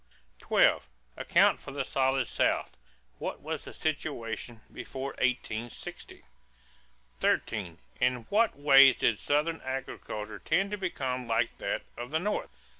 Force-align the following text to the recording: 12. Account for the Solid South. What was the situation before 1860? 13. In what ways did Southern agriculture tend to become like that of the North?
12. 0.39 0.87
Account 1.15 1.59
for 1.59 1.69
the 1.69 1.85
Solid 1.85 2.25
South. 2.27 2.79
What 3.19 3.39
was 3.39 3.65
the 3.65 3.71
situation 3.71 4.61
before 4.73 5.09
1860? 5.19 6.23
13. 7.19 7.77
In 7.99 8.15
what 8.31 8.57
ways 8.57 8.95
did 8.95 9.19
Southern 9.19 9.61
agriculture 9.63 10.39
tend 10.39 10.71
to 10.71 10.77
become 10.79 11.27
like 11.27 11.55
that 11.59 11.83
of 11.99 12.09
the 12.09 12.17
North? 12.19 12.49